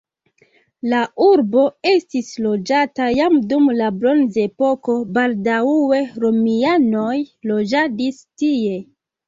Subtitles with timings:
[0.93, 7.15] La urbo estis loĝata jam dum la bronzepoko, baldaŭe romianoj
[7.53, 8.79] loĝadis tie.